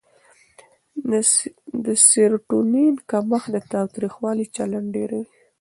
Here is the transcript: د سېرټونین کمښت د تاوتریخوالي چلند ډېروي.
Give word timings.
د 1.85 1.85
سېرټونین 2.07 2.95
کمښت 3.09 3.47
د 3.53 3.55
تاوتریخوالي 3.73 4.45
چلند 4.55 4.87
ډېروي. 4.95 5.25